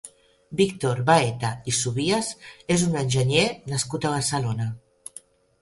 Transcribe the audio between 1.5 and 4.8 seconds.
i Subías és un enginyer nascut a Barcelona.